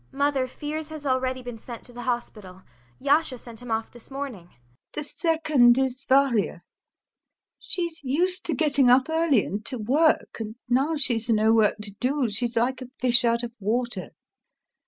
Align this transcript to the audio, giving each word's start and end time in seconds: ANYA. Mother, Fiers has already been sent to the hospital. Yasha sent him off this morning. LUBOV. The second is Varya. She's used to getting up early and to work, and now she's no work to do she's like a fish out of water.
ANYA. 0.11 0.17
Mother, 0.17 0.47
Fiers 0.47 0.89
has 0.89 1.05
already 1.05 1.43
been 1.43 1.59
sent 1.59 1.83
to 1.83 1.93
the 1.93 2.01
hospital. 2.01 2.63
Yasha 2.97 3.37
sent 3.37 3.61
him 3.61 3.69
off 3.69 3.91
this 3.91 4.09
morning. 4.09 4.47
LUBOV. 4.49 4.53
The 4.95 5.03
second 5.03 5.77
is 5.77 6.05
Varya. 6.09 6.63
She's 7.59 7.99
used 8.03 8.43
to 8.47 8.55
getting 8.55 8.89
up 8.89 9.11
early 9.11 9.45
and 9.45 9.63
to 9.67 9.77
work, 9.77 10.37
and 10.39 10.55
now 10.67 10.95
she's 10.95 11.29
no 11.29 11.53
work 11.53 11.75
to 11.83 11.91
do 11.99 12.27
she's 12.29 12.55
like 12.55 12.81
a 12.81 12.89
fish 12.99 13.23
out 13.23 13.43
of 13.43 13.51
water. 13.59 14.09